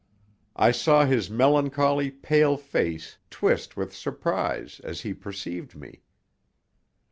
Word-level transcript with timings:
I 0.55 0.71
saw 0.71 1.05
his 1.05 1.29
melancholy, 1.29 2.09
pale 2.09 2.57
face 2.57 3.19
twist 3.29 3.77
with 3.77 3.93
surprise 3.95 4.81
as 4.83 5.01
he 5.01 5.13
perceived 5.13 5.75
me. 5.75 6.01